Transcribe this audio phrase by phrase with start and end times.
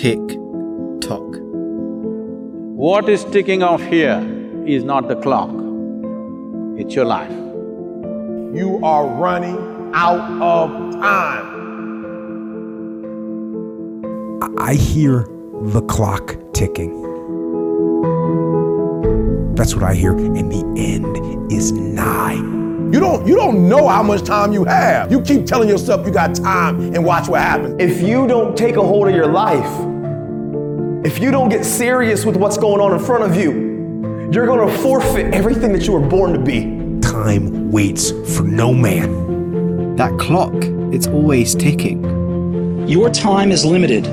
[0.00, 0.20] Tick
[1.00, 1.36] tock.
[2.76, 4.18] What is ticking off here
[4.66, 5.50] is not the clock,
[6.78, 7.30] it's your life.
[8.54, 9.58] You are running
[9.94, 11.46] out of time.
[14.58, 15.26] I hear
[15.64, 16.92] the clock ticking.
[19.54, 22.59] That's what I hear, and the end is nigh.
[22.92, 25.12] You don't you don't know how much time you have.
[25.12, 27.80] You keep telling yourself you got time and watch what happens.
[27.80, 29.70] If you don't take a hold of your life,
[31.06, 34.68] if you don't get serious with what's going on in front of you, you're going
[34.68, 37.00] to forfeit everything that you were born to be.
[37.00, 39.94] Time waits for no man.
[39.94, 40.52] That clock,
[40.92, 42.88] it's always ticking.
[42.88, 44.04] Your time is limited,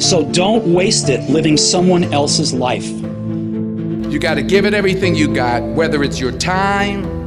[0.00, 2.88] so don't waste it living someone else's life.
[2.88, 7.19] You got to give it everything you got, whether it's your time,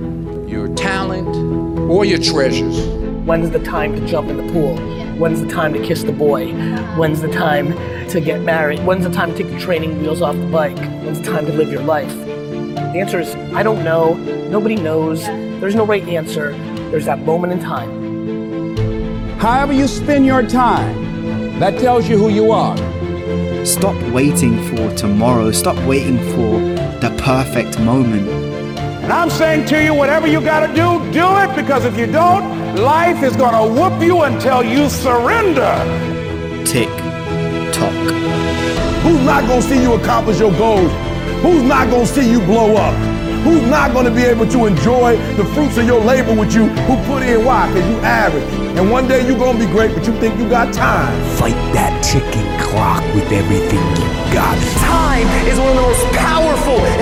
[0.48, 1.28] your talent,
[1.90, 2.86] or your treasures.
[3.26, 4.78] When's the time to jump in the pool?
[5.18, 6.52] When's the time to kiss the boy?
[6.98, 7.74] When's the time
[8.10, 8.86] to get married?
[8.86, 10.78] When's the time to take the training wheels off the bike?
[11.04, 12.14] When's the time to live your life?
[12.16, 14.16] The answer is I don't know.
[14.50, 15.26] Nobody knows.
[15.26, 16.52] There's no right answer.
[16.92, 19.38] There's that moment in time.
[19.40, 22.78] However, you spend your time, that tells you who you are.
[23.66, 25.52] Stop waiting for tomorrow.
[25.52, 26.60] Stop waiting for
[27.00, 28.43] the perfect moment.
[29.04, 32.08] And I'm saying to you, whatever you got to do, do it because if you
[32.08, 35.76] don't, life is going to whoop you until you surrender.
[36.66, 36.90] Tick
[37.74, 37.94] tock.
[39.04, 40.90] Who's not gonna see you accomplish your goals?
[41.44, 42.96] Who's not gonna see you blow up?
[43.44, 46.96] Who's not gonna be able to enjoy the fruits of your labor with you who
[47.06, 47.68] put in why?
[47.68, 48.48] Because you average.
[48.78, 51.14] And one day you're gonna be great, but you think you got time.
[51.36, 54.56] Fight that ticking clock with everything you got.
[54.80, 56.33] Time is one of the most powerful,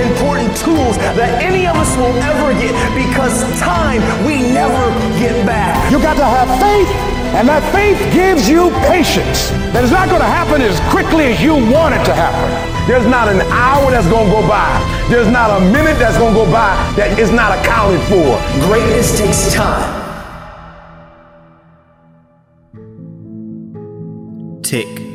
[0.02, 5.92] important tools that any of us will ever get because time we never get back.
[5.92, 6.90] You got to have faith,
[7.38, 9.52] and that faith gives you patience.
[9.74, 12.72] That is not going to happen as quickly as you want it to happen.
[12.88, 14.68] There's not an hour that's gonna go by.
[15.08, 18.42] There's not a minute that's gonna go by that is not accounted for.
[18.68, 20.02] Greatness takes time.
[24.64, 25.11] Tick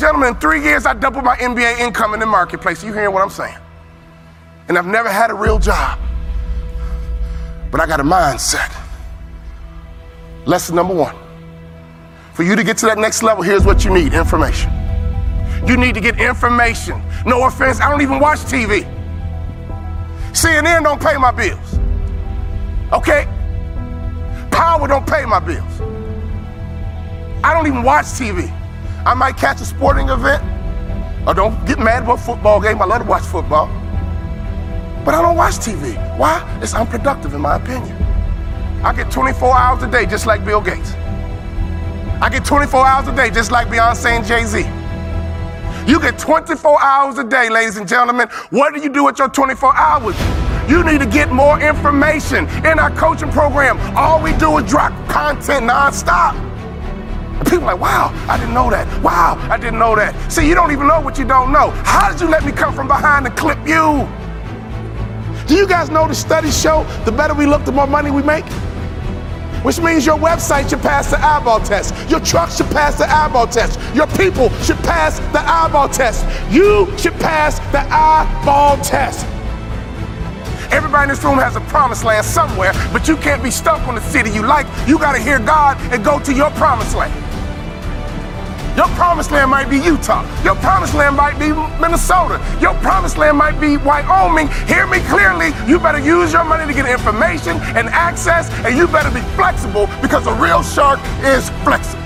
[0.00, 2.82] gentlemen, in three years, I doubled my NBA income in the marketplace.
[2.82, 3.58] You hearing what I'm saying?
[4.68, 5.98] And I've never had a real job.
[7.70, 8.74] But I got a mindset.
[10.46, 11.14] Lesson number one.
[12.32, 14.72] For you to get to that next level, here's what you need information.
[15.66, 17.02] You need to get information.
[17.26, 18.84] No offense, I don't even watch TV.
[20.32, 21.78] CNN don't pay my bills.
[22.92, 23.26] Okay?
[24.50, 25.80] Power don't pay my bills.
[27.44, 28.56] I don't even watch TV.
[29.10, 30.40] I might catch a sporting event.
[31.26, 32.80] Or don't get mad about football game.
[32.80, 33.66] I love to watch football.
[35.04, 35.96] But I don't watch TV.
[36.16, 36.38] Why?
[36.62, 37.96] It's unproductive in my opinion.
[38.84, 40.92] I get 24 hours a day just like Bill Gates.
[42.22, 44.60] I get 24 hours a day just like Beyonce and Jay-Z.
[45.90, 48.28] You get 24 hours a day, ladies and gentlemen.
[48.50, 50.14] What do you do with your 24 hours?
[50.70, 53.76] You need to get more information in our coaching program.
[53.96, 56.49] All we do is drop content nonstop.
[57.46, 58.86] People like, wow, I didn't know that.
[59.02, 60.30] Wow, I didn't know that.
[60.30, 61.70] See, you don't even know what you don't know.
[61.84, 64.08] How did you let me come from behind and clip you?
[65.46, 68.22] Do you guys know the studies show the better we look, the more money we
[68.22, 68.44] make?
[69.64, 71.94] Which means your website should pass the eyeball test.
[72.08, 73.78] Your truck should pass the eyeball test.
[73.94, 76.24] Your people should pass the eyeball test.
[76.50, 79.26] You should pass the eyeball test.
[80.72, 83.96] Everybody in this room has a promised land somewhere, but you can't be stuck on
[83.96, 84.66] the city you like.
[84.88, 87.12] You got to hear God and go to your promised land.
[88.76, 90.24] Your promised land might be Utah.
[90.44, 91.48] Your promised land might be
[91.80, 92.40] Minnesota.
[92.60, 94.48] Your promised land might be Wyoming.
[94.66, 95.52] Hear me clearly.
[95.66, 99.88] You better use your money to get information and access, and you better be flexible
[100.00, 102.00] because a real shark is flexible.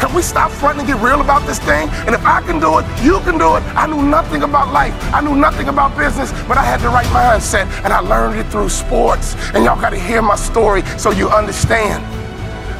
[0.00, 1.90] Can we stop fronting and get real about this thing?
[2.06, 3.62] And if I can do it, you can do it.
[3.76, 4.94] I knew nothing about life.
[5.12, 8.46] I knew nothing about business, but I had the right mindset, and I learned it
[8.50, 9.36] through sports.
[9.52, 12.02] And y'all got to hear my story so you understand.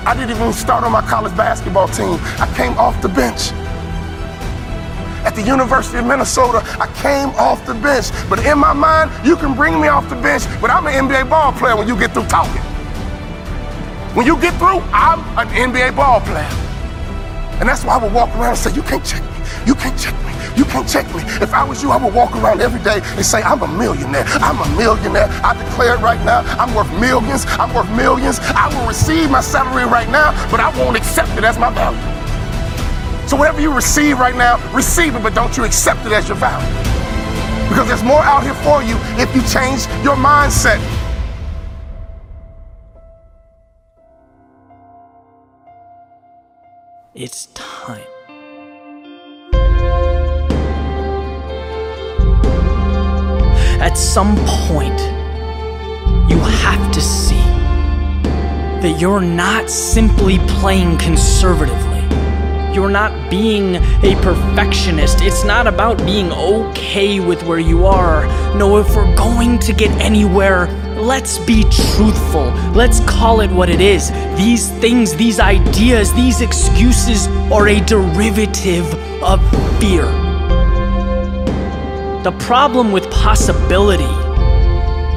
[0.07, 2.19] I didn't even start on my college basketball team.
[2.39, 3.53] I came off the bench.
[5.27, 8.07] At the University of Minnesota, I came off the bench.
[8.31, 11.29] But in my mind, you can bring me off the bench, but I'm an NBA
[11.29, 12.63] ball player when you get through talking.
[14.17, 16.49] When you get through, I'm an NBA ball player.
[17.61, 19.29] And that's why I would walk around and say, You can't check me.
[19.67, 20.30] You can't check me.
[20.57, 21.23] You can't check me.
[21.41, 24.25] If I was you, I would walk around every day and say, I'm a millionaire.
[24.41, 25.29] I'm a millionaire.
[25.43, 26.41] I declare it right now.
[26.59, 27.45] I'm worth millions.
[27.47, 28.39] I'm worth millions.
[28.41, 31.99] I will receive my salary right now, but I won't accept it as my value.
[33.29, 36.37] So whatever you receive right now, receive it, but don't you accept it as your
[36.37, 36.67] value.
[37.69, 40.81] Because there's more out here for you if you change your mindset.
[47.15, 47.70] It's time.
[53.91, 54.37] At some
[54.69, 55.01] point,
[56.31, 57.43] you have to see
[58.83, 61.99] that you're not simply playing conservatively.
[62.73, 65.23] You're not being a perfectionist.
[65.23, 68.27] It's not about being okay with where you are.
[68.57, 72.45] No, if we're going to get anywhere, let's be truthful.
[72.77, 74.13] Let's call it what it is.
[74.39, 78.87] These things, these ideas, these excuses are a derivative
[79.21, 79.41] of
[79.81, 80.30] fear.
[82.23, 84.05] The problem with possibility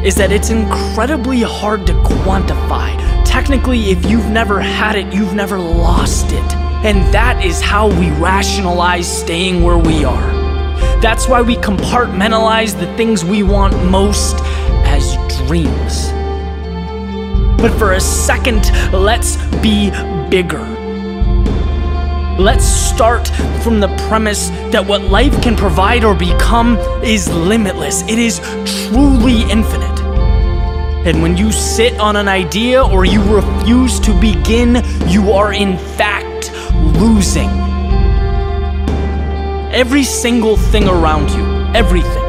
[0.08, 2.96] is that it's incredibly hard to quantify.
[3.26, 6.54] Technically, if you've never had it, you've never lost it.
[6.86, 10.32] And that is how we rationalize staying where we are.
[11.02, 14.38] That's why we compartmentalize the things we want most
[14.86, 16.10] as dreams.
[17.62, 18.64] But for a second,
[18.94, 19.90] let's be
[20.30, 20.83] bigger.
[22.40, 23.28] Let's start
[23.62, 28.02] from the premise that what life can provide or become is limitless.
[28.04, 28.40] It is
[28.88, 30.00] truly infinite.
[31.06, 35.78] And when you sit on an idea or you refuse to begin, you are in
[35.78, 36.52] fact
[36.98, 37.50] losing.
[39.72, 41.46] Every single thing around you,
[41.76, 42.24] everything.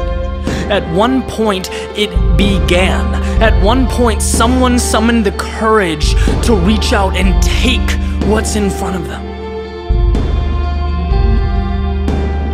[0.69, 3.15] At one point, it began.
[3.41, 6.13] At one point, someone summoned the courage
[6.45, 7.89] to reach out and take
[8.29, 9.24] what's in front of them.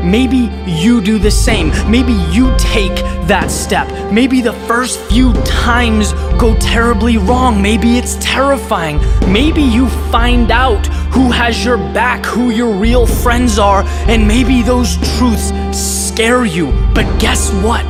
[0.04, 1.70] Maybe you do the same.
[1.90, 2.96] Maybe you take
[3.28, 3.88] that step.
[4.12, 7.62] Maybe the first few times go terribly wrong.
[7.62, 9.00] Maybe it's terrifying.
[9.32, 14.62] Maybe you find out who has your back, who your real friends are, and maybe
[14.64, 16.72] those truths scare you.
[16.96, 17.90] But guess what?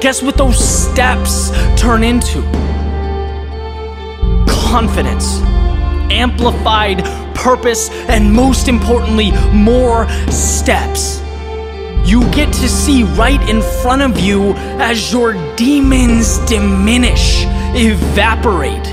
[0.00, 2.42] Guess what those steps turn into?
[4.48, 5.40] Confidence,
[6.10, 7.02] amplified
[7.38, 11.22] purpose, and most importantly, more steps.
[12.04, 17.44] You get to see right in front of you as your demons diminish,
[17.74, 18.84] evaporate.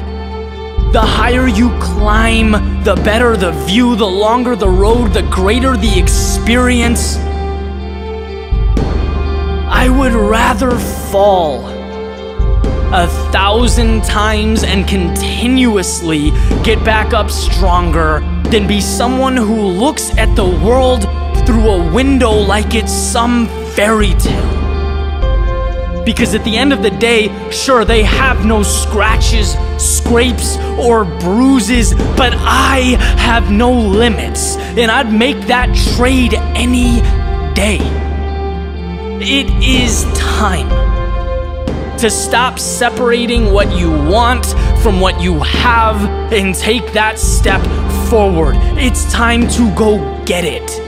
[0.91, 2.51] The higher you climb,
[2.83, 7.17] the better the view, the longer the road, the greater the experience.
[9.67, 10.71] I would rather
[11.11, 11.65] fall
[12.93, 16.31] a thousand times and continuously
[16.63, 18.21] get back up stronger
[18.51, 21.03] than be someone who looks at the world
[21.45, 26.03] through a window like it's some fairy tale.
[26.03, 31.93] Because at the end of the day, sure, they have no scratches, scrapes, or bruises,
[32.15, 37.01] but I have no limits, and I'd make that trade any
[37.55, 37.79] day.
[39.19, 40.94] It is time
[41.99, 44.45] to stop separating what you want
[44.81, 45.95] from what you have
[46.31, 47.61] and take that step
[48.09, 48.55] forward.
[48.77, 50.85] It's time to go get it.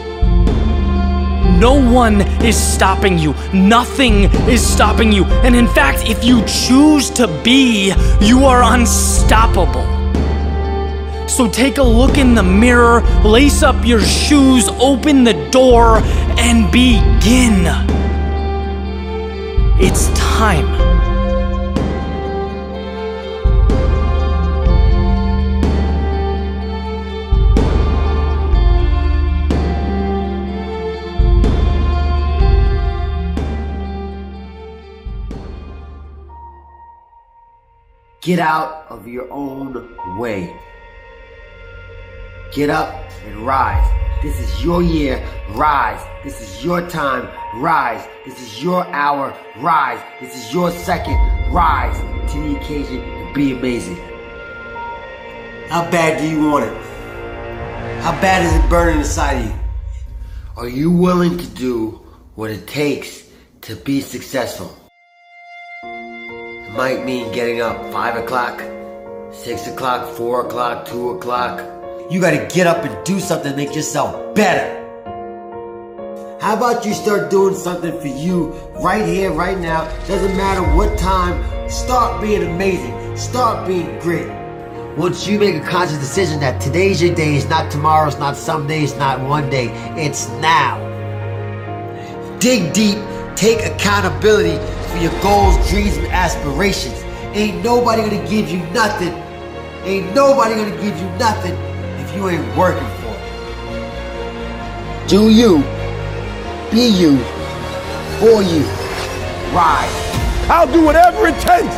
[1.59, 3.33] No one is stopping you.
[3.54, 5.25] Nothing is stopping you.
[5.44, 9.86] And in fact, if you choose to be, you are unstoppable.
[11.27, 16.00] So take a look in the mirror, lace up your shoes, open the door,
[16.38, 17.96] and begin.
[19.80, 20.66] It's time.
[38.22, 40.60] Get out of your own way.
[42.52, 42.96] Get up
[43.28, 43.88] and rise.
[44.24, 45.24] This is your year.
[45.52, 46.02] Rise.
[46.24, 47.30] This is your time.
[47.57, 48.07] Rise.
[48.23, 49.35] This is your hour.
[49.57, 49.99] Rise.
[50.21, 51.16] This is your second.
[51.52, 51.97] Rise
[52.31, 53.95] to the occasion and be amazing.
[55.68, 56.78] How bad do you want it?
[58.04, 59.56] How bad is it burning inside of you?
[60.56, 61.99] Are you willing to do
[62.35, 63.28] what it takes
[63.61, 64.78] to be successful?
[65.83, 68.61] It might mean getting up 5 o'clock,
[69.33, 71.59] 6 o'clock, 4 o'clock, 2 o'clock.
[72.11, 74.77] You gotta get up and do something to make yourself better.
[76.39, 79.85] How about you start doing something for you right here, right now?
[80.06, 81.44] Doesn't matter what time.
[81.67, 83.17] Start being amazing.
[83.17, 84.27] Start being great.
[84.95, 88.67] Once you make a conscious decision that today's your day, it's not tomorrow's, not some
[88.67, 90.77] days, not one day, it's now.
[92.37, 92.99] Dig deep,
[93.35, 97.01] take accountability for your goals, dreams, and aspirations.
[97.35, 99.15] Ain't nobody gonna give you nothing.
[99.85, 101.56] Ain't nobody gonna give you nothing
[101.99, 105.09] if you ain't working for it.
[105.09, 105.63] Do you.
[106.71, 107.18] Be you.
[108.19, 108.64] For you.
[109.56, 109.94] Rise.
[110.50, 111.76] I'll do whatever it takes.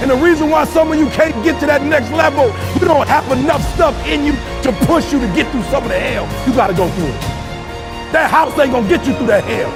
[0.00, 3.08] And the reason why some of you can't get to that next level, you don't
[3.08, 4.32] have enough stuff in you
[4.62, 7.06] to push you to get through some of the hell you gotta go through.
[7.06, 7.20] It.
[8.12, 9.70] That house ain't gonna get you through that hell.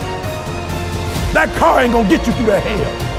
[1.32, 3.12] That car ain't gonna get you through that hell.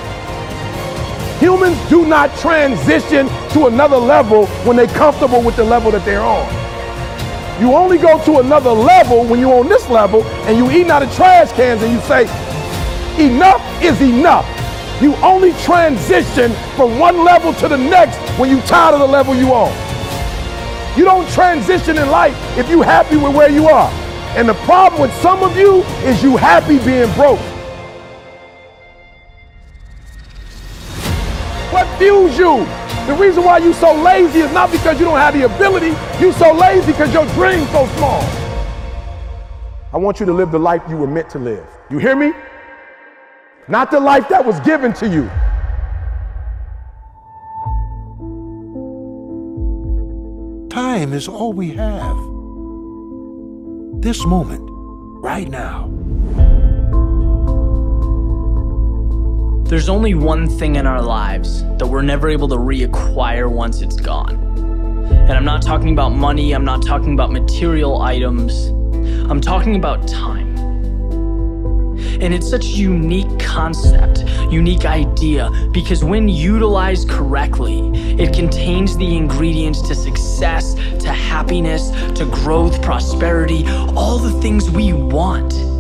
[1.40, 6.22] Humans do not transition to another level when they're comfortable with the level that they're
[6.22, 6.48] on.
[7.60, 11.04] You only go to another level when you're on this level and you eating out
[11.04, 12.24] of trash cans and you say,
[13.24, 14.48] enough is enough.
[15.02, 19.36] You only transition from one level to the next when you're tired of the level
[19.36, 19.72] you on.
[20.98, 23.90] You don't transition in life if you happy with where you are.
[24.36, 27.40] And the problem with some of you is you happy being broke.
[31.72, 32.83] What fuels you?
[33.08, 35.94] The reason why you're so lazy is not because you don't have the ability.
[36.22, 38.22] You're so lazy because your dream's so small.
[39.92, 41.68] I want you to live the life you were meant to live.
[41.90, 42.32] You hear me?
[43.68, 45.30] Not the life that was given to you.
[50.70, 52.18] Time is all we have.
[54.02, 54.64] This moment,
[55.22, 56.03] right now.
[59.74, 63.96] There's only one thing in our lives that we're never able to reacquire once it's
[63.96, 64.36] gone.
[65.10, 68.68] And I'm not talking about money, I'm not talking about material items,
[69.32, 70.56] I'm talking about time.
[72.22, 74.20] And it's such a unique concept,
[74.52, 77.80] unique idea, because when utilized correctly,
[78.22, 83.66] it contains the ingredients to success, to happiness, to growth, prosperity,
[83.96, 85.73] all the things we want.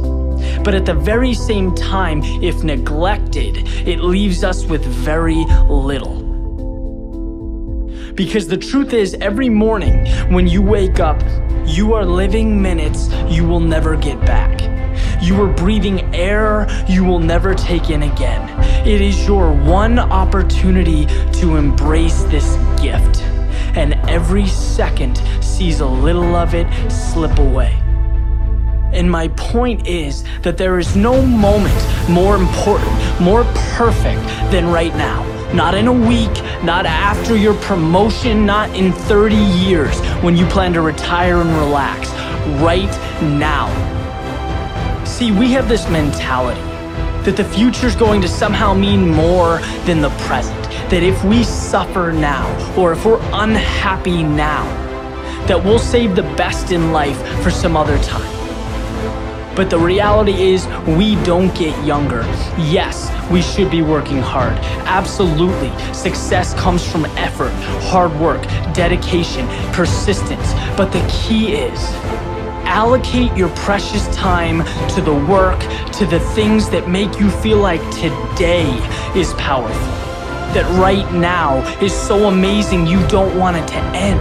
[0.63, 6.23] But at the very same time, if neglected, it leaves us with very little.
[8.15, 11.21] Because the truth is, every morning when you wake up,
[11.65, 14.61] you are living minutes you will never get back.
[15.21, 18.47] You are breathing air you will never take in again.
[18.87, 21.05] It is your one opportunity
[21.39, 23.21] to embrace this gift.
[23.75, 27.82] And every second sees a little of it slip away.
[28.93, 33.43] And my point is that there is no moment more important, more
[33.75, 34.21] perfect
[34.51, 35.23] than right now.
[35.51, 36.33] Not in a week,
[36.63, 42.09] not after your promotion, not in 30 years when you plan to retire and relax.
[42.61, 43.69] Right now.
[45.05, 46.61] See, we have this mentality
[47.23, 50.61] that the future's going to somehow mean more than the present.
[50.89, 52.45] That if we suffer now,
[52.77, 54.65] or if we're unhappy now,
[55.47, 58.32] that we'll save the best in life for some other time.
[59.55, 62.21] But the reality is, we don't get younger.
[62.57, 64.57] Yes, we should be working hard.
[64.87, 65.71] Absolutely.
[65.93, 67.51] Success comes from effort,
[67.83, 68.41] hard work,
[68.73, 70.53] dedication, persistence.
[70.75, 71.79] But the key is,
[72.65, 75.59] allocate your precious time to the work,
[75.93, 78.67] to the things that make you feel like today
[79.15, 79.79] is powerful.
[80.53, 84.19] That right now is so amazing you don't want it to end.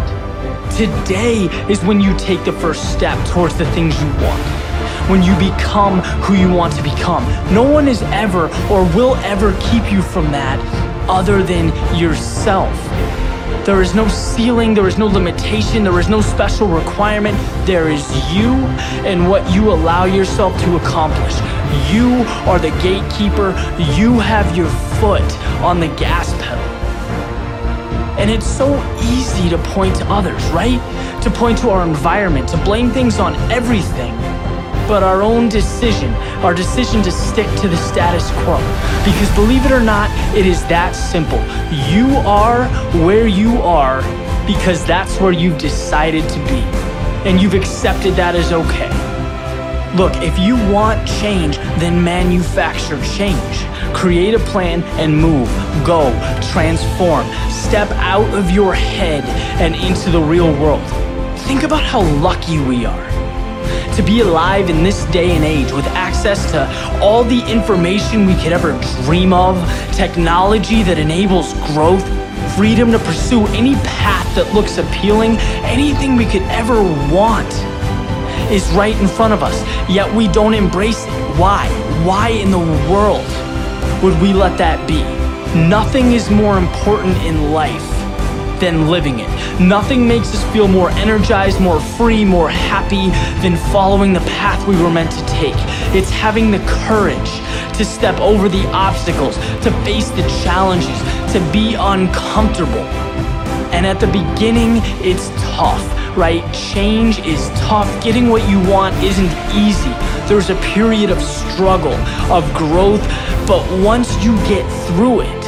[0.77, 4.72] Today is when you take the first step towards the things you want.
[5.12, 7.23] When you become who you want to become.
[7.52, 10.59] No one is ever or will ever keep you from that
[11.07, 12.75] other than yourself.
[13.66, 17.37] There is no ceiling, there is no limitation, there is no special requirement.
[17.66, 18.54] There is you
[19.04, 21.35] and what you allow yourself to accomplish.
[21.92, 23.50] You are the gatekeeper,
[23.95, 26.64] you have your foot on the gas pedal.
[28.19, 30.81] And it's so easy to point to others, right?
[31.23, 34.19] To point to our environment, to blame things on everything.
[34.89, 36.12] But our own decision,
[36.45, 38.59] our decision to stick to the status quo.
[39.05, 41.39] Because believe it or not, it is that simple.
[41.89, 42.67] You are
[43.05, 44.03] where you are
[44.47, 46.62] because that's where you've decided to be.
[47.25, 48.91] And you've accepted that as okay.
[49.97, 53.67] Look, if you want change, then manufacture change.
[53.95, 55.49] Create a plan and move.
[55.87, 56.11] Go.
[56.51, 57.27] Transform.
[57.51, 59.25] Step out of your head
[59.61, 60.83] and into the real world.
[61.41, 63.12] Think about how lucky we are
[63.94, 66.66] to be alive in this day and age with access to
[67.00, 69.56] all the information we could ever dream of,
[69.94, 72.02] technology that enables growth,
[72.56, 76.82] freedom to pursue any path that looks appealing, anything we could ever
[77.12, 77.52] want
[78.50, 81.11] is right in front of us, yet we don't embrace it.
[81.38, 81.68] Why?
[82.04, 82.58] Why in the
[82.90, 83.26] world
[84.02, 85.02] would we let that be?
[85.68, 87.91] Nothing is more important in life
[88.62, 89.28] than living it.
[89.61, 93.11] Nothing makes us feel more energized, more free, more happy
[93.42, 95.57] than following the path we were meant to take.
[95.99, 97.33] It's having the courage
[97.76, 100.97] to step over the obstacles, to face the challenges,
[101.33, 102.87] to be uncomfortable.
[103.75, 105.83] And at the beginning, it's tough.
[106.16, 106.42] right?
[106.54, 107.88] Change is tough.
[108.02, 109.92] Getting what you want isn't easy.
[110.28, 111.95] There's a period of struggle,
[112.31, 113.02] of growth,
[113.47, 115.41] but once you get through it,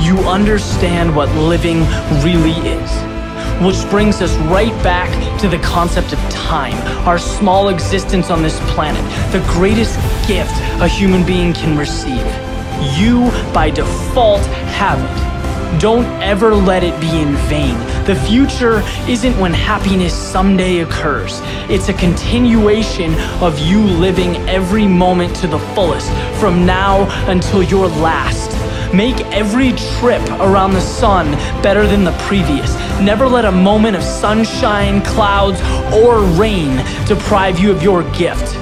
[0.00, 1.80] you understand what living
[2.22, 2.90] really is.
[3.62, 5.10] Which brings us right back
[5.40, 9.96] to the concept of time, our small existence on this planet, the greatest
[10.26, 12.26] gift a human being can receive.
[12.98, 15.80] You, by default, have it.
[15.80, 17.76] Don't ever let it be in vain.
[18.04, 21.40] The future isn't when happiness someday occurs.
[21.70, 27.88] It's a continuation of you living every moment to the fullest, from now until your
[27.88, 28.63] last.
[28.94, 31.32] Make every trip around the sun
[31.64, 32.72] better than the previous.
[33.00, 35.60] Never let a moment of sunshine, clouds,
[35.92, 38.54] or rain deprive you of your gift.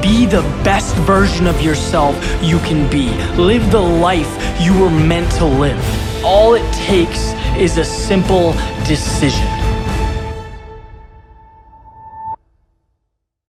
[0.00, 3.10] Be the best version of yourself you can be.
[3.36, 6.24] Live the life you were meant to live.
[6.24, 8.52] All it takes is a simple
[8.86, 9.46] decision.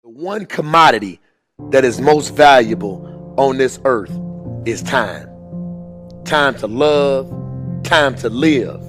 [0.03, 1.21] The one commodity
[1.69, 4.11] that is most valuable on this earth
[4.65, 5.34] is time
[6.25, 7.29] time to love,
[7.83, 8.81] time to live.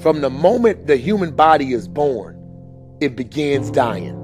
[0.00, 2.36] From the moment the human body is born,
[3.00, 4.14] it begins dying.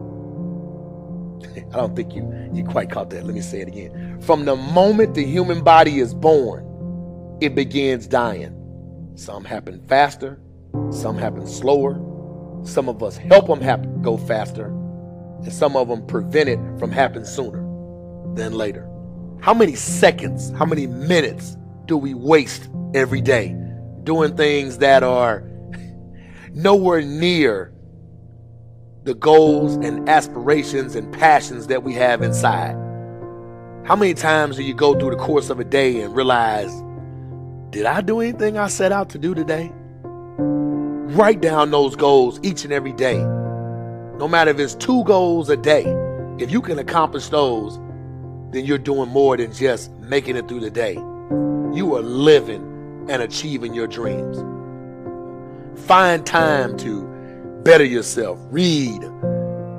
[1.72, 3.24] I don't think you, you quite caught that.
[3.24, 4.20] Let me say it again.
[4.20, 8.58] From the moment the human body is born, it begins dying.
[9.14, 10.40] Some happen faster,
[10.90, 12.00] some happen slower.
[12.64, 16.92] Some of us help them happen, go faster, and some of them prevent it from
[16.92, 17.60] happening sooner
[18.34, 18.88] than later.
[19.40, 23.56] How many seconds, how many minutes do we waste every day
[24.04, 25.42] doing things that are
[26.52, 27.72] nowhere near
[29.04, 32.74] the goals and aspirations and passions that we have inside?
[33.84, 36.72] How many times do you go through the course of a day and realize,
[37.70, 39.72] did I do anything I set out to do today?
[40.04, 43.18] Write down those goals each and every day.
[43.18, 45.84] No matter if it's two goals a day,
[46.38, 47.78] if you can accomplish those,
[48.52, 50.96] then you're doing more than just making it through the day
[51.74, 54.38] you are living and achieving your dreams.
[55.86, 57.02] Find time to
[57.64, 59.02] better yourself, read,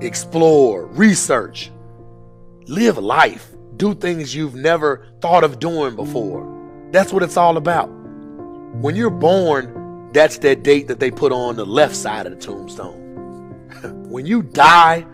[0.01, 1.71] explore, research,
[2.67, 6.49] live life, do things you've never thought of doing before.
[6.91, 7.87] That's what it's all about.
[7.87, 12.39] When you're born, that's that date that they put on the left side of the
[12.39, 12.99] tombstone.
[14.09, 15.05] when you die,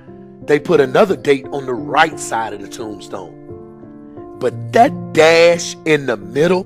[0.43, 3.38] they put another date on the right side of the tombstone.
[4.39, 6.65] But that dash in the middle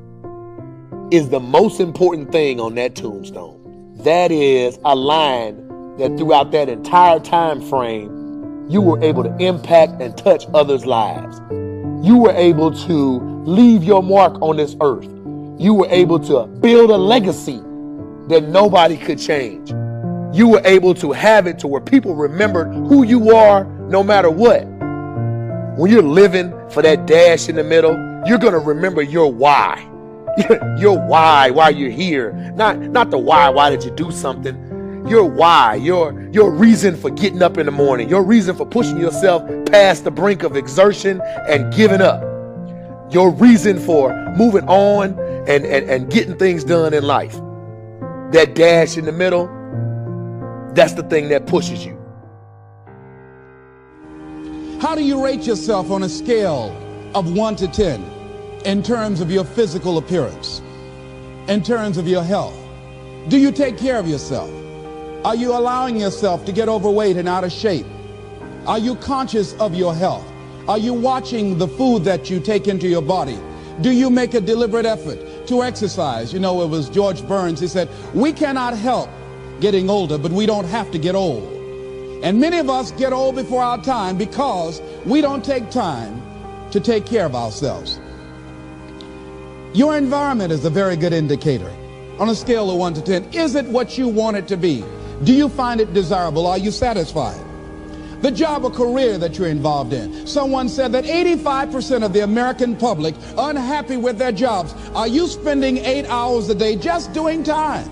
[1.12, 3.96] is the most important thing on that tombstone.
[4.04, 10.00] That is a line that throughout that entire time frame, you were able to impact
[10.02, 11.42] and touch others' lives.
[12.06, 15.10] You were able to leave your mark on this earth.
[15.58, 17.58] You were able to build a legacy
[18.28, 19.72] that nobody could change.
[20.36, 24.30] You were able to have it to where people remembered who you are no matter
[24.30, 24.66] what.
[25.78, 27.94] When you're living for that dash in the middle,
[28.26, 29.90] you're going to remember your why.
[30.78, 32.34] your why, why you're here.
[32.56, 35.06] Not not the why, why did you do something?
[35.08, 38.98] Your why, your your reason for getting up in the morning, your reason for pushing
[38.98, 42.22] yourself past the brink of exertion and giving up.
[43.12, 47.34] Your reason for moving on and, and, and getting things done in life.
[48.32, 49.46] That dash in the middle,
[50.74, 51.93] that's the thing that pushes you.
[54.84, 56.76] How do you rate yourself on a scale
[57.16, 58.04] of 1 to 10
[58.66, 60.62] in terms of your physical appearance,
[61.48, 62.54] in terms of your health?
[63.30, 64.52] Do you take care of yourself?
[65.24, 67.86] Are you allowing yourself to get overweight and out of shape?
[68.68, 70.30] Are you conscious of your health?
[70.68, 73.40] Are you watching the food that you take into your body?
[73.80, 76.34] Do you make a deliberate effort to exercise?
[76.34, 79.10] You know, it was George Burns, he said, we cannot help
[79.62, 81.53] getting older, but we don't have to get old.
[82.24, 86.22] And many of us get old before our time because we don't take time
[86.72, 88.00] to take care of ourselves.
[89.74, 91.70] Your environment is a very good indicator.
[92.20, 94.86] On a scale of 1 to 10, is it what you want it to be?
[95.26, 96.48] Do you find it desirable?
[96.48, 97.42] Are you satisfied?
[98.22, 100.26] The job or career that you're involved in.
[100.26, 104.74] Someone said that 85% of the American public unhappy with their jobs.
[104.96, 107.90] Are you spending eight hours a day just doing time?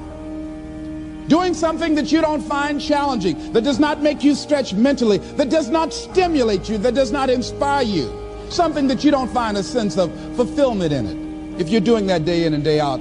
[1.32, 5.50] Doing something that you don't find challenging, that does not make you stretch mentally, that
[5.50, 8.12] does not stimulate you, that does not inspire you.
[8.50, 11.62] Something that you don't find a sense of fulfillment in it.
[11.62, 13.00] If you're doing that day in and day out,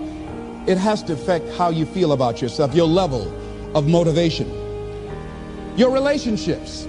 [0.69, 3.27] it has to affect how you feel about yourself, your level
[3.77, 4.49] of motivation.
[5.77, 6.85] Your relationships.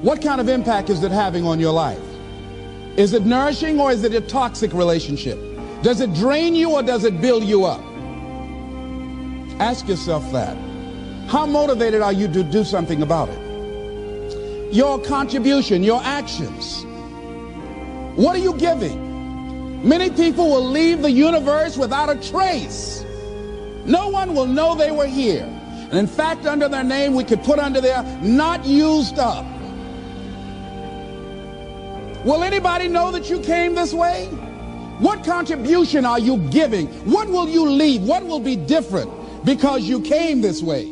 [0.00, 1.98] What kind of impact is it having on your life?
[2.96, 5.40] Is it nourishing or is it a toxic relationship?
[5.82, 7.87] Does it drain you or does it build you up?
[9.60, 10.56] Ask yourself that.
[11.28, 14.72] How motivated are you to do something about it?
[14.72, 16.84] Your contribution, your actions.
[18.14, 19.86] What are you giving?
[19.86, 23.04] Many people will leave the universe without a trace.
[23.84, 25.44] No one will know they were here.
[25.90, 29.44] And in fact, under their name, we could put under there, not used up.
[32.24, 34.26] Will anybody know that you came this way?
[35.00, 36.86] What contribution are you giving?
[37.10, 38.02] What will you leave?
[38.02, 39.17] What will be different
[39.48, 40.84] because you came this way?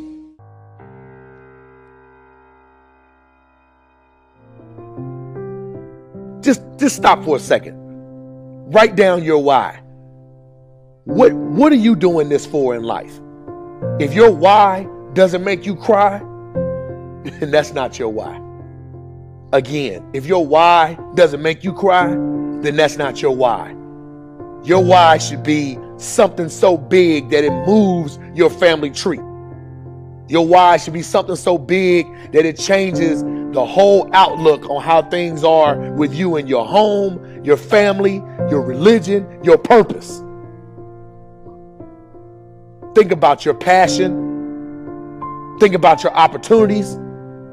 [6.41, 7.75] Just just stop for a second.
[8.73, 9.79] Write down your why.
[11.03, 13.19] What what are you doing this for in life?
[13.99, 16.17] If your why doesn't make you cry,
[17.25, 18.41] then that's not your why.
[19.53, 23.69] Again, if your why doesn't make you cry, then that's not your why.
[24.63, 29.19] Your why should be something so big that it moves your family tree.
[30.29, 35.01] Your why should be something so big that it changes the whole outlook on how
[35.01, 38.15] things are with you and your home, your family,
[38.49, 40.21] your religion, your purpose.
[42.93, 44.25] Think about your passion.
[45.59, 46.93] Think about your opportunities.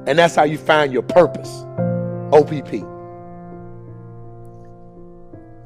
[0.06, 1.64] And that's how you find your purpose.
[2.32, 2.82] OPP.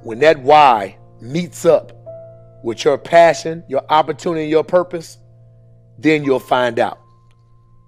[0.04, 1.97] When that why meets up
[2.62, 5.18] with your passion, your opportunity, your purpose,
[5.98, 6.98] then you'll find out.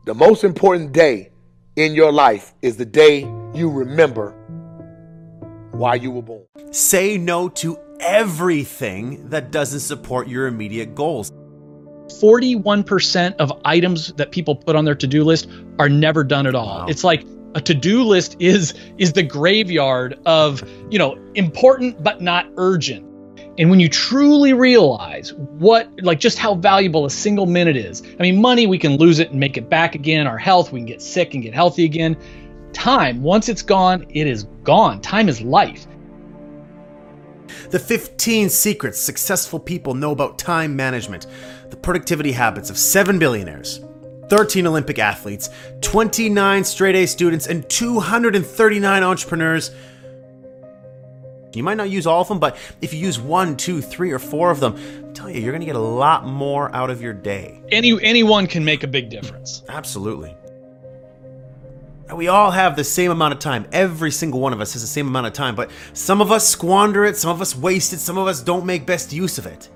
[0.07, 1.31] The most important day
[1.77, 3.21] in your life is the day
[3.55, 4.33] you remember
[5.73, 6.45] why you were born.
[6.73, 11.33] Say no to everything that doesn't support your immediate goals.
[12.21, 16.81] 41% of items that people put on their to-do list are never done at all.
[16.81, 16.87] Wow.
[16.89, 22.47] It's like a to-do list is is the graveyard of, you know, important but not
[22.57, 23.07] urgent.
[23.61, 28.23] And when you truly realize what, like just how valuable a single minute is, I
[28.23, 30.27] mean, money, we can lose it and make it back again.
[30.27, 32.17] Our health, we can get sick and get healthy again.
[32.73, 35.03] Time, once it's gone, it is gone.
[35.03, 35.87] Time is life.
[37.69, 41.27] The 15 secrets successful people know about time management,
[41.69, 43.81] the productivity habits of seven billionaires,
[44.31, 45.51] 13 Olympic athletes,
[45.83, 49.71] 29 straight A students, and 239 entrepreneurs
[51.57, 54.19] you might not use all of them, but if you use one, two, three, or
[54.19, 54.77] four of them,
[55.09, 57.61] I tell you, you're going to get a lot more out of your day.
[57.71, 59.63] Any anyone can make a big difference.
[59.69, 60.37] Absolutely.
[62.15, 63.67] We all have the same amount of time.
[63.73, 66.49] Every single one of us has the same amount of time, but some of us
[66.49, 69.47] squander it, some of us waste it, some of us don't make best use of
[69.47, 69.69] it.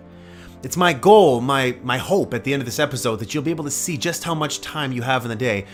[0.65, 3.51] It's my goal, my my hope at the end of this episode that you'll be
[3.51, 5.67] able to see just how much time you have in the day.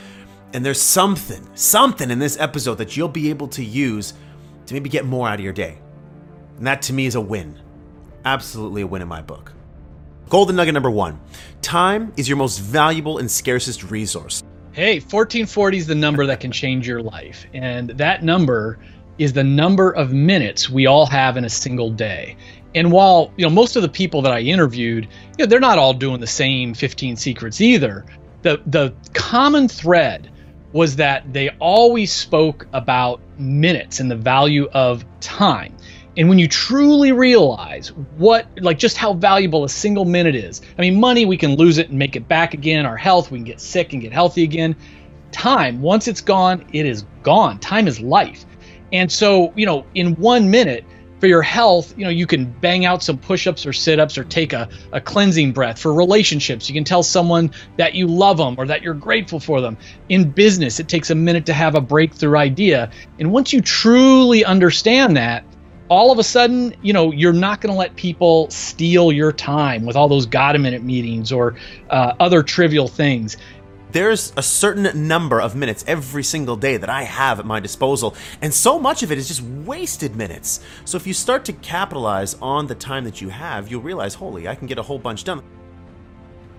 [0.53, 4.15] And there's something, something in this episode that you'll be able to use
[4.67, 5.79] to maybe get more out of your day.
[6.61, 7.59] And that to me is a win.
[8.27, 9.51] Absolutely a win in my book.
[10.29, 11.18] Golden nugget number one
[11.62, 14.42] time is your most valuable and scarcest resource.
[14.73, 17.46] Hey, 1440 is the number that can change your life.
[17.55, 18.79] And that number
[19.16, 22.37] is the number of minutes we all have in a single day.
[22.75, 25.05] And while, you know, most of the people that I interviewed,
[25.38, 28.05] you know, they're not all doing the same 15 secrets either.
[28.42, 30.31] The the common thread
[30.73, 35.75] was that they always spoke about minutes and the value of time.
[36.16, 40.81] And when you truly realize what, like, just how valuable a single minute is, I
[40.81, 42.85] mean, money, we can lose it and make it back again.
[42.85, 44.75] Our health, we can get sick and get healthy again.
[45.31, 47.61] Time, once it's gone, it is gone.
[47.61, 48.44] Time is life.
[48.92, 50.85] And so, you know, in one minute,
[51.20, 54.16] for your health, you know, you can bang out some push ups or sit ups
[54.16, 55.79] or take a, a cleansing breath.
[55.79, 59.61] For relationships, you can tell someone that you love them or that you're grateful for
[59.61, 59.77] them.
[60.09, 62.90] In business, it takes a minute to have a breakthrough idea.
[63.18, 65.44] And once you truly understand that,
[65.90, 69.85] all of a sudden, you know, you're not going to let people steal your time
[69.85, 71.57] with all those God a minute meetings or
[71.90, 73.37] uh, other trivial things.
[73.90, 78.14] There's a certain number of minutes every single day that I have at my disposal,
[78.40, 80.61] and so much of it is just wasted minutes.
[80.85, 84.46] So if you start to capitalize on the time that you have, you'll realize, holy,
[84.46, 85.42] I can get a whole bunch done.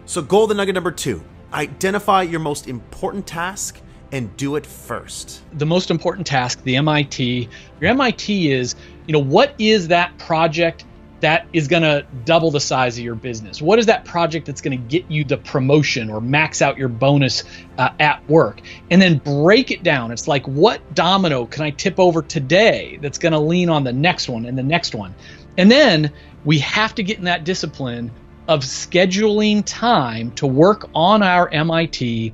[0.07, 3.79] So, golden nugget number two identify your most important task
[4.11, 5.41] and do it first.
[5.53, 8.75] The most important task, the MIT, your MIT is,
[9.07, 10.85] you know, what is that project
[11.21, 13.61] that is going to double the size of your business?
[13.61, 16.89] What is that project that's going to get you the promotion or max out your
[16.89, 17.43] bonus
[17.77, 18.61] uh, at work?
[18.89, 20.11] And then break it down.
[20.11, 23.93] It's like, what domino can I tip over today that's going to lean on the
[23.93, 25.13] next one and the next one?
[25.57, 26.11] And then
[26.43, 28.11] we have to get in that discipline
[28.47, 32.33] of scheduling time to work on our MIT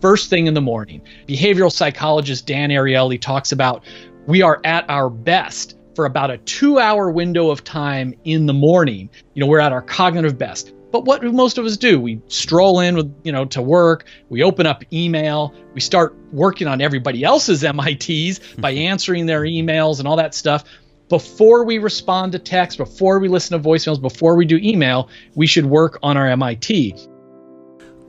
[0.00, 1.00] first thing in the morning.
[1.26, 3.82] Behavioral psychologist Dan Ariely talks about
[4.26, 8.52] we are at our best for about a two hour window of time in the
[8.52, 9.10] morning.
[9.34, 10.72] You know, we're at our cognitive best.
[10.92, 12.00] But what do most of us do?
[12.00, 16.68] We stroll in with, you know, to work, we open up email, we start working
[16.68, 20.64] on everybody else's MITs by answering their emails and all that stuff.
[21.08, 25.46] Before we respond to text, before we listen to voicemails, before we do email, we
[25.46, 26.94] should work on our MIT.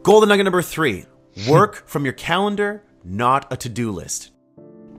[0.03, 1.05] Golden nugget number three
[1.49, 4.31] work from your calendar, not a to do list.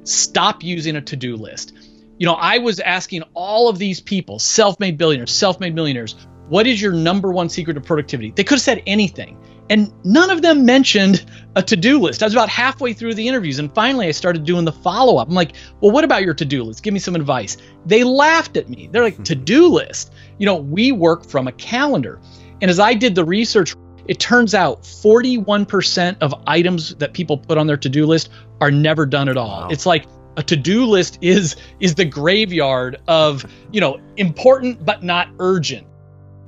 [0.04, 1.74] Stop using a to do list.
[2.18, 6.16] You know, I was asking all of these people, self made billionaires, self made millionaires,
[6.48, 8.32] what is your number one secret of productivity?
[8.34, 9.38] They could have said anything.
[9.70, 12.22] And none of them mentioned a to do list.
[12.22, 13.58] I was about halfway through the interviews.
[13.58, 15.28] And finally, I started doing the follow up.
[15.28, 16.82] I'm like, well, what about your to do list?
[16.82, 17.58] Give me some advice.
[17.84, 18.88] They laughed at me.
[18.90, 19.24] They're like, hmm.
[19.24, 20.14] to do list?
[20.38, 22.18] You know, we work from a calendar.
[22.62, 23.76] And as I did the research,
[24.06, 28.70] it turns out 41% of items that people put on their to do list are
[28.70, 29.62] never done at all.
[29.62, 29.68] Wow.
[29.68, 30.06] It's like
[30.38, 35.86] a to-do list is is the graveyard of you know important but not urgent.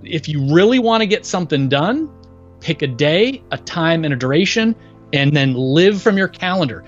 [0.03, 2.09] If you really want to get something done
[2.61, 4.75] pick a day a time and a duration
[5.13, 6.85] and then live from your calendar.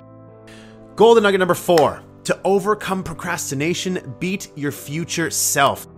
[0.96, 5.88] Golden nugget number four to overcome procrastination beat your future self.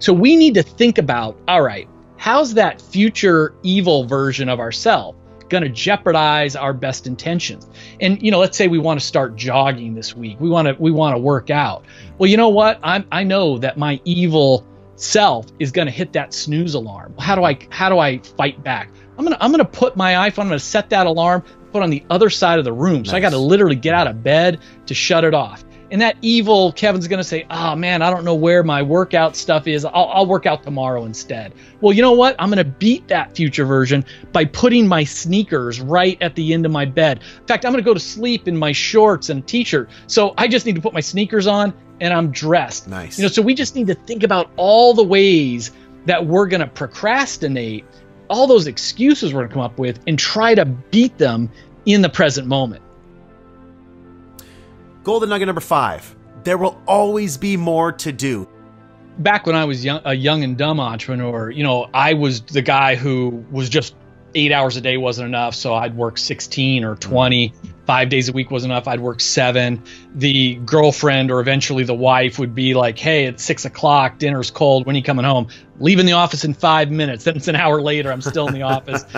[0.00, 5.16] So we need to think about all right how's that future evil version of ourselves
[5.50, 7.68] going to jeopardize our best intentions.
[8.00, 10.40] And you know, let's say we want to start jogging this week.
[10.40, 11.84] We want to we want to work out.
[12.18, 12.80] Well, you know what?
[12.82, 17.14] I I know that my evil self is going to hit that snooze alarm.
[17.18, 18.90] How do I how do I fight back?
[19.18, 21.44] I'm going to I'm going to put my iPhone I'm going to set that alarm
[21.72, 23.02] put on the other side of the room.
[23.02, 23.10] Nice.
[23.10, 25.64] So I got to literally get out of bed to shut it off.
[25.90, 29.34] And that evil Kevin's going to say, oh man, I don't know where my workout
[29.34, 29.84] stuff is.
[29.84, 31.52] I'll, I'll work out tomorrow instead.
[31.80, 32.36] Well, you know what?
[32.38, 36.64] I'm going to beat that future version by putting my sneakers right at the end
[36.64, 37.20] of my bed.
[37.40, 39.90] In fact, I'm going to go to sleep in my shorts and t shirt.
[40.06, 42.88] So I just need to put my sneakers on and I'm dressed.
[42.88, 43.18] Nice.
[43.18, 45.72] You know, so we just need to think about all the ways
[46.06, 47.84] that we're going to procrastinate,
[48.28, 51.50] all those excuses we're going to come up with, and try to beat them
[51.86, 52.82] in the present moment.
[55.02, 58.48] Golden nugget number five there will always be more to do.
[59.18, 62.62] Back when I was young, a young and dumb entrepreneur, you know, I was the
[62.62, 63.94] guy who was just
[64.34, 65.54] eight hours a day wasn't enough.
[65.54, 67.52] So I'd work 16 or 20.
[67.90, 68.86] Five days a week was enough.
[68.86, 69.82] I'd work seven.
[70.14, 74.18] The girlfriend or eventually the wife would be like, Hey, it's six o'clock.
[74.18, 74.86] Dinner's cold.
[74.86, 75.48] When are you coming home?
[75.80, 77.24] Leaving the office in five minutes.
[77.30, 78.12] Then it's an hour later.
[78.12, 79.04] I'm still in the office.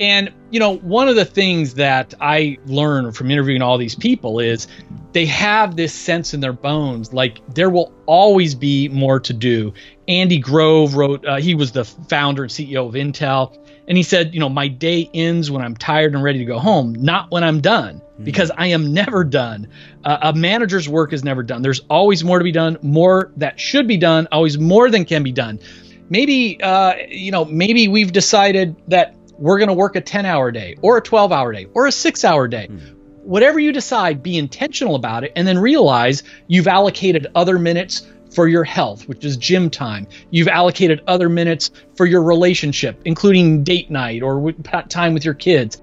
[0.00, 4.38] And, you know, one of the things that I learned from interviewing all these people
[4.38, 4.66] is
[5.12, 9.72] they have this sense in their bones like there will always be more to do.
[10.08, 14.34] Andy Grove wrote, uh, he was the founder and CEO of Intel and he said,
[14.34, 17.44] you know, my day ends when I'm tired and ready to go home, not when
[17.44, 18.24] I'm done, mm-hmm.
[18.24, 19.68] because I am never done.
[20.04, 21.62] Uh, a manager's work is never done.
[21.62, 25.22] There's always more to be done, more that should be done, always more than can
[25.22, 25.60] be done.
[26.08, 30.50] Maybe, uh, you know, maybe we've decided that we're going to work a 10 hour
[30.50, 32.68] day or a 12 hour day or a six hour day.
[32.70, 38.06] Mm-hmm whatever you decide, be intentional about it, and then realize you've allocated other minutes
[38.34, 40.06] for your health, which is gym time.
[40.30, 44.52] You've allocated other minutes for your relationship, including date night or
[44.88, 45.80] time with your kids.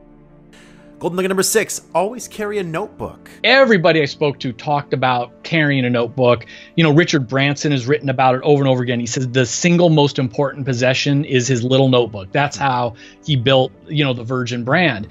[1.00, 3.32] Golden nugget number six always carry a notebook.
[3.44, 6.46] Everybody I spoke to talked about carrying a notebook.
[6.76, 9.00] You know, Richard Branson has written about it over and over again.
[9.00, 12.32] He says the single most important possession is his little notebook.
[12.32, 12.94] That's how
[13.26, 15.08] he built, you know, the Virgin brand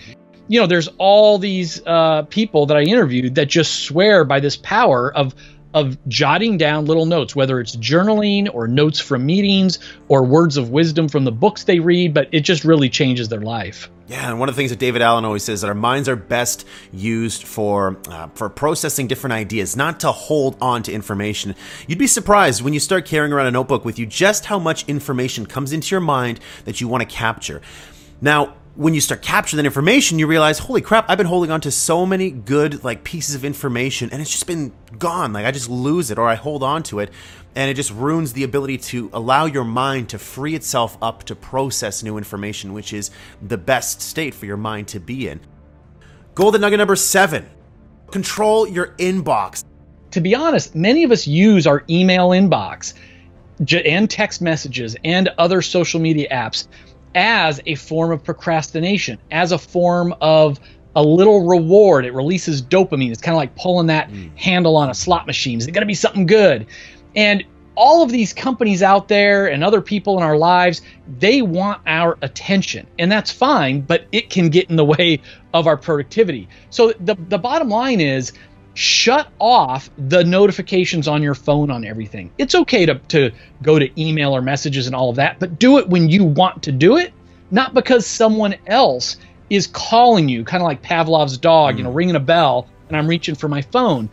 [0.50, 4.56] you know, there's all these uh, people that I interviewed that just swear by this
[4.56, 5.32] power of
[5.74, 9.78] of jotting down little notes, whether it's journaling or notes from meetings
[10.08, 13.40] or words of wisdom from the books they read, but it just really changes their
[13.40, 13.88] life.
[14.08, 16.16] Yeah, and one of the things that David Allen always says that our minds are
[16.16, 21.54] best used for uh, for processing different ideas, not to hold on to information.
[21.86, 24.88] You'd be surprised when you start carrying around a notebook with you just how much
[24.88, 27.62] information comes into your mind that you want to capture.
[28.20, 31.60] Now, when you start capturing that information, you realize, holy crap, I've been holding on
[31.62, 35.32] to so many good like pieces of information and it's just been gone.
[35.32, 37.10] Like I just lose it or I hold on to it
[37.56, 41.34] and it just ruins the ability to allow your mind to free itself up to
[41.34, 43.10] process new information, which is
[43.42, 45.40] the best state for your mind to be in.
[46.34, 47.50] Golden nugget number seven
[48.12, 49.64] control your inbox.
[50.12, 52.94] To be honest, many of us use our email inbox
[53.84, 56.66] and text messages and other social media apps
[57.14, 60.60] as a form of procrastination, as a form of
[60.96, 62.04] a little reward.
[62.04, 63.10] It releases dopamine.
[63.10, 64.36] It's kind of like pulling that mm.
[64.36, 65.58] handle on a slot machine.
[65.58, 66.66] Is it going to be something good?
[67.14, 67.44] And
[67.76, 70.82] all of these companies out there and other people in our lives,
[71.18, 72.86] they want our attention.
[72.98, 75.20] And that's fine, but it can get in the way
[75.54, 76.48] of our productivity.
[76.70, 78.32] So the, the bottom line is
[78.74, 82.30] shut off the notifications on your phone on everything.
[82.38, 83.30] It's okay to, to
[83.62, 86.62] go to email or messages and all of that, but do it when you want
[86.64, 87.12] to do it,
[87.50, 89.16] not because someone else
[89.50, 91.96] is calling you, kind of like Pavlov's dog, you know, mm.
[91.96, 94.08] ringing a bell and I'm reaching for my phone.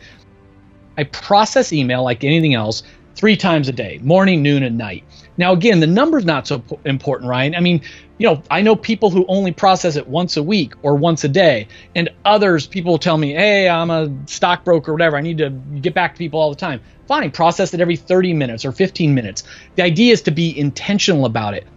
[0.97, 2.83] I process email like anything else
[3.15, 5.03] three times a day morning, noon, and night.
[5.37, 7.55] Now, again, the number's not so important, Ryan.
[7.55, 7.81] I mean,
[8.17, 11.29] you know, I know people who only process it once a week or once a
[11.29, 15.17] day, and others, people tell me, hey, I'm a stockbroker or whatever.
[15.17, 16.81] I need to get back to people all the time.
[17.07, 19.43] Fine, process it every 30 minutes or 15 minutes.
[19.75, 21.67] The idea is to be intentional about it.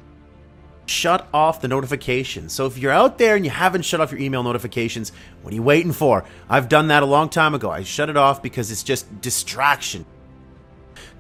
[0.87, 2.53] Shut off the notifications.
[2.53, 5.55] So if you're out there and you haven't shut off your email notifications, what are
[5.55, 6.25] you waiting for?
[6.49, 7.71] I've done that a long time ago.
[7.71, 10.05] I shut it off because it's just distraction.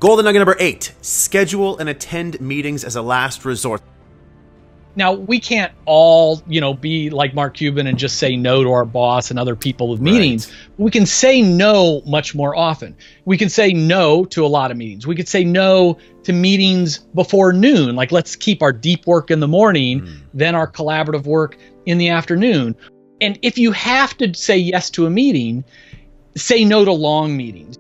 [0.01, 3.83] Golden nugget number eight schedule and attend meetings as a last resort.
[4.97, 8.73] Now, we can't all, you know, be like Mark Cuban and just say no to
[8.73, 10.49] our boss and other people with meetings.
[10.49, 10.57] Right.
[10.79, 12.97] We can say no much more often.
[13.25, 15.07] We can say no to a lot of meetings.
[15.07, 17.95] We could say no to meetings before noon.
[17.95, 20.21] Like, let's keep our deep work in the morning, mm.
[20.35, 22.75] then our collaborative work in the afternoon.
[23.21, 25.63] And if you have to say yes to a meeting,
[26.37, 27.79] say no to long meetings.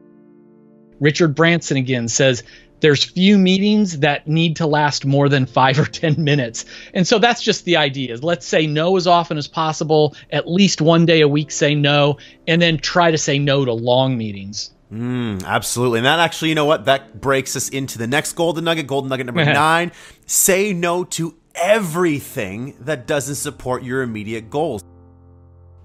[1.00, 2.42] Richard Branson again says
[2.80, 6.64] there's few meetings that need to last more than five or 10 minutes.
[6.94, 10.48] And so that's just the idea is let's say no as often as possible, at
[10.48, 14.16] least one day a week say no, and then try to say no to long
[14.16, 14.72] meetings.
[14.92, 16.00] Mm, absolutely.
[16.00, 16.86] And that actually, you know what?
[16.86, 19.92] That breaks us into the next golden nugget, golden nugget number nine.
[20.26, 24.82] Say no to everything that doesn't support your immediate goals.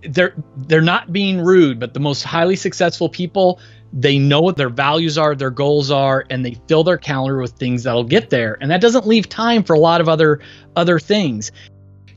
[0.02, 3.60] They're they're not being rude, but the most highly successful people
[3.94, 7.54] they know what their values are, their goals are, and they fill their calendar with
[7.54, 8.58] things that'll get there.
[8.60, 10.42] And that doesn't leave time for a lot of other
[10.76, 11.52] other things.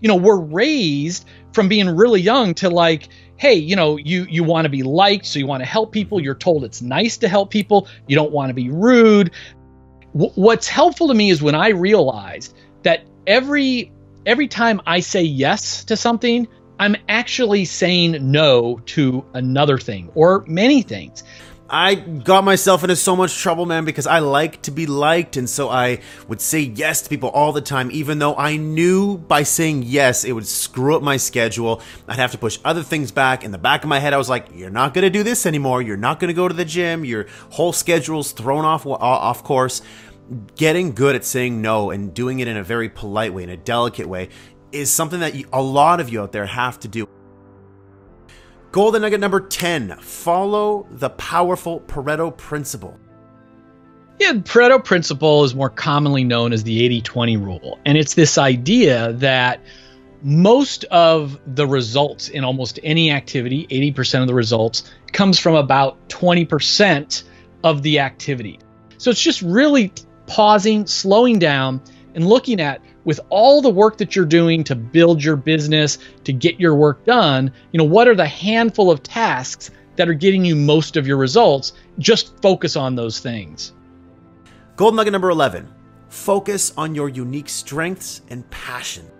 [0.00, 4.44] You know, we're raised from being really young to like, hey, you know, you you
[4.44, 6.20] want to be liked, so you want to help people.
[6.20, 7.88] You're told it's nice to help people.
[8.06, 9.30] You don't want to be rude.
[10.14, 13.92] W- what's helpful to me is when I realized that every
[14.26, 16.48] every time I say yes to something,
[16.80, 21.24] I'm actually saying no to another thing or many things.
[21.70, 25.50] I got myself into so much trouble, man, because I like to be liked, and
[25.50, 29.42] so I would say yes to people all the time, even though I knew by
[29.42, 31.82] saying yes it would screw up my schedule.
[32.06, 33.44] I'd have to push other things back.
[33.44, 35.82] In the back of my head, I was like, "You're not gonna do this anymore.
[35.82, 37.04] You're not gonna go to the gym.
[37.04, 39.82] Your whole schedule's thrown off off course."
[40.56, 43.56] Getting good at saying no and doing it in a very polite way, in a
[43.58, 44.30] delicate way,
[44.72, 47.08] is something that a lot of you out there have to do.
[48.70, 52.98] Golden nugget number 10 follow the powerful Pareto principle.
[54.18, 57.78] Yeah, Pareto principle is more commonly known as the 80 20 rule.
[57.86, 59.60] And it's this idea that
[60.22, 66.08] most of the results in almost any activity, 80% of the results, comes from about
[66.08, 67.22] 20%
[67.64, 68.58] of the activity.
[68.98, 69.92] So it's just really
[70.26, 71.80] pausing, slowing down,
[72.14, 76.30] and looking at with all the work that you're doing to build your business, to
[76.30, 80.44] get your work done, you know, what are the handful of tasks that are getting
[80.44, 81.72] you most of your results?
[81.98, 83.72] Just focus on those things.
[84.76, 85.66] Gold nugget number 11
[86.10, 89.10] focus on your unique strengths and passion.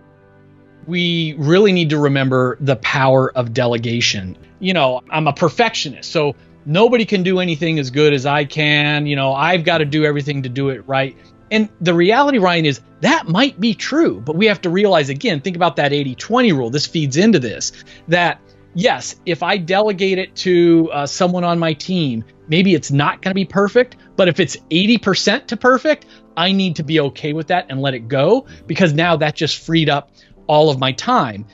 [0.87, 4.37] We really need to remember the power of delegation.
[4.59, 9.07] You know, I'm a perfectionist, so nobody can do anything as good as I can.
[9.07, 11.16] You know, I've got to do everything to do it right.
[11.51, 15.41] And the reality, Ryan, is that might be true, but we have to realize again,
[15.41, 16.71] think about that 80 20 rule.
[16.71, 17.73] This feeds into this
[18.09, 18.41] that
[18.75, 23.31] yes, if I delegate it to uh, someone on my team, maybe it's not going
[23.31, 26.07] to be perfect, but if it's 80% to perfect,
[26.37, 29.59] I need to be okay with that and let it go because now that just
[29.65, 30.13] freed up
[30.47, 31.47] all of my time.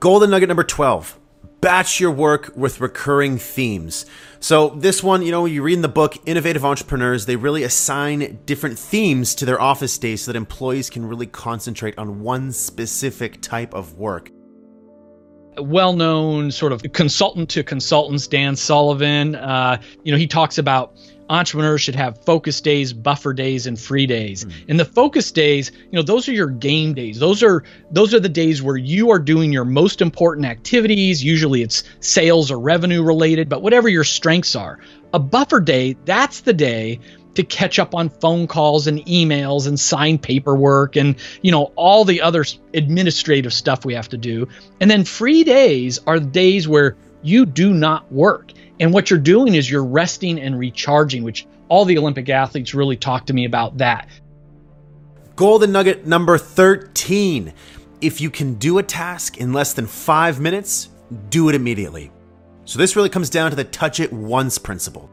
[0.00, 1.18] Golden nugget number 12
[1.66, 4.06] batch your work with recurring themes.
[4.38, 8.38] So, this one, you know, you read in the book, Innovative Entrepreneurs, they really assign
[8.46, 13.42] different themes to their office days so that employees can really concentrate on one specific
[13.42, 14.30] type of work
[15.58, 19.34] well known sort of consultant to consultants, Dan Sullivan.
[19.34, 20.94] Uh, you know, he talks about
[21.28, 24.44] entrepreneurs should have focus days, buffer days, and free days.
[24.44, 24.52] Mm.
[24.68, 27.18] And the focus days, you know, those are your game days.
[27.18, 31.22] Those are those are the days where you are doing your most important activities.
[31.22, 34.78] Usually it's sales or revenue related, but whatever your strengths are.
[35.12, 37.00] A buffer day, that's the day
[37.34, 42.04] to catch up on phone calls and emails and sign paperwork and you know all
[42.04, 42.44] the other
[42.74, 44.48] administrative stuff we have to do.
[44.80, 49.54] And then free days are days where you do not work and what you're doing
[49.54, 53.78] is you're resting and recharging, which all the Olympic athletes really talk to me about
[53.78, 54.08] that.
[55.34, 57.52] Golden nugget number 13.
[58.00, 60.90] If you can do a task in less than five minutes,
[61.30, 62.10] do it immediately.
[62.64, 65.08] So this really comes down to the touch it once principle.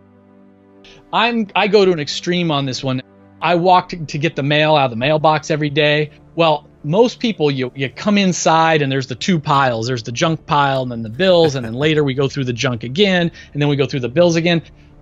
[1.11, 3.01] I'm I go to an extreme on this one.
[3.41, 6.11] I walk to, to get the mail out of the mailbox every day.
[6.35, 9.87] Well, most people you you come inside and there's the two piles.
[9.87, 12.53] There's the junk pile and then the bills and then later we go through the
[12.53, 14.61] junk again and then we go through the bills again.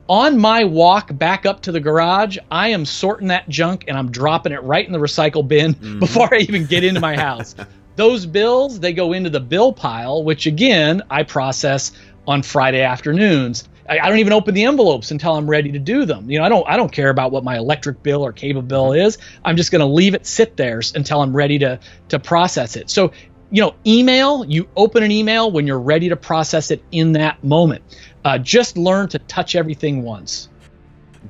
[0.09, 4.11] On my walk back up to the garage, I am sorting that junk and I'm
[4.11, 5.99] dropping it right in the recycle bin mm-hmm.
[5.99, 7.55] before I even get into my house.
[7.95, 11.91] Those bills, they go into the bill pile, which again, I process
[12.27, 13.67] on Friday afternoons.
[13.89, 16.29] I, I don't even open the envelopes until I'm ready to do them.
[16.29, 18.93] You know, I don't I don't care about what my electric bill or cable bill
[18.93, 19.17] is.
[19.45, 21.79] I'm just going to leave it sit there until I'm ready to
[22.09, 22.89] to process it.
[22.89, 23.11] So,
[23.49, 27.43] you know, email, you open an email when you're ready to process it in that
[27.43, 27.83] moment.
[28.23, 30.47] Uh, just learn to touch everything once.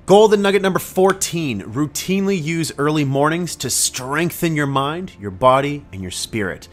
[0.06, 6.02] Golden nugget number 14 routinely use early mornings to strengthen your mind, your body, and
[6.02, 6.70] your spirit.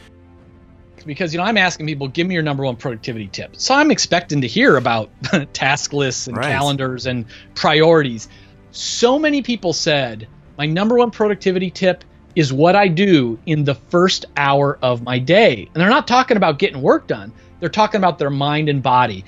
[1.09, 3.57] Because you know I'm asking people, give me your number one productivity tip.
[3.57, 5.11] So I'm expecting to hear about
[5.55, 6.53] task lists and Right.
[6.53, 8.29] calendars and priorities.
[8.71, 10.29] So many people said
[10.59, 12.05] my number one productivity tip
[12.37, 15.69] is what I do in the first hour of my day.
[15.73, 17.33] And they're not talking about getting work done.
[17.59, 19.25] They're talking about their mind and body.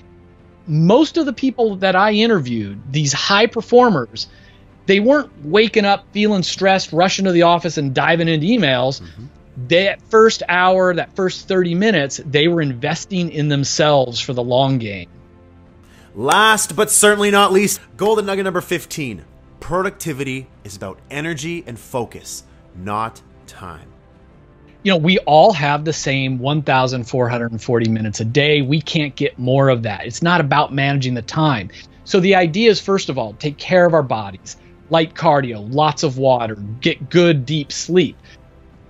[0.66, 4.28] Most of the people that I interviewed, these high performers,
[4.84, 9.24] they weren't waking up feeling stressed, rushing to the office and diving into emails mm-hmm.
[9.68, 14.78] That first hour, that first 30 minutes, they were investing in themselves for the long
[14.78, 15.08] game.
[16.14, 19.24] Last but certainly not least, golden nugget number 15
[19.60, 22.42] productivity is about energy and focus,
[22.74, 23.86] not time.
[24.82, 28.62] You know, we all have the same 1,440 minutes a day.
[28.62, 30.06] We can't get more of that.
[30.06, 31.70] It's not about managing the time.
[32.04, 34.56] So the idea is, first of all, take care of our bodies,
[34.88, 38.16] light cardio, lots of water, get good deep sleep.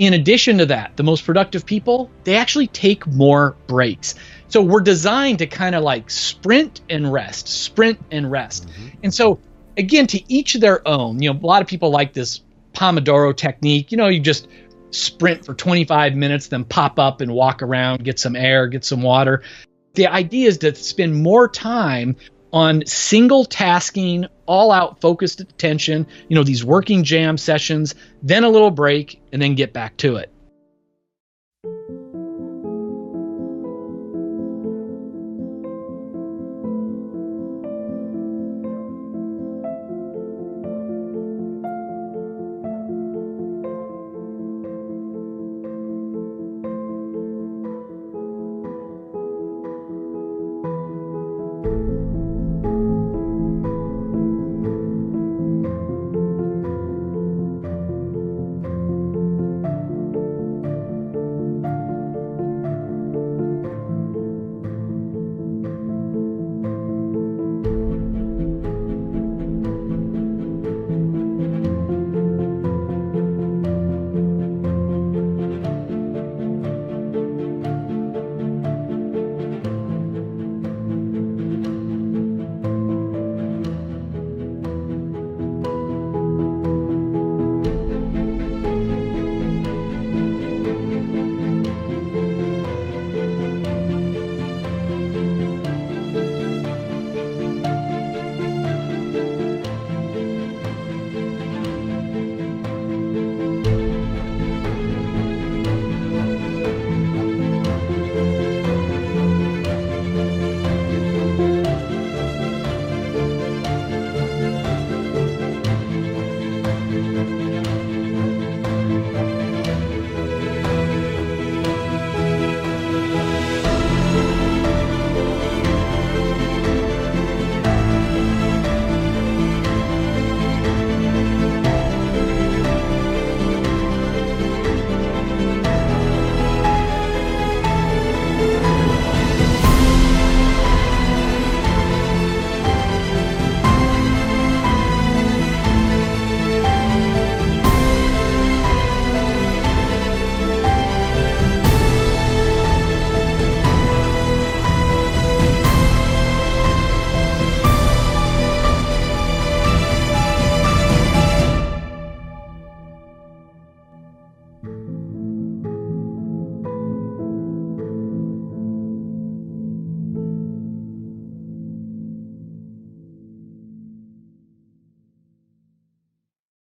[0.01, 4.15] In addition to that, the most productive people, they actually take more breaks.
[4.49, 8.67] So we're designed to kind of like sprint and rest, sprint and rest.
[8.67, 8.89] Mm-hmm.
[9.05, 9.39] And so
[9.77, 11.23] again, to each their own.
[11.23, 12.41] You know, a lot of people like this
[12.73, 13.93] Pomodoro technique.
[13.93, 14.49] You know, you just
[14.91, 19.03] sprint for 25 minutes, then pop up and walk around, get some air, get some
[19.03, 19.43] water.
[19.95, 22.17] The idea is to spend more time
[22.53, 28.49] on single tasking, all out focused attention, you know, these working jam sessions, then a
[28.49, 30.33] little break, and then get back to it.